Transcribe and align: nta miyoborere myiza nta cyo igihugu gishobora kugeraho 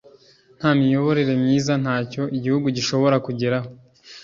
nta 0.57 0.69
miyoborere 0.79 1.33
myiza 1.43 1.73
nta 1.83 1.95
cyo 2.11 2.23
igihugu 2.37 2.65
gishobora 2.77 3.15
kugeraho 3.25 3.69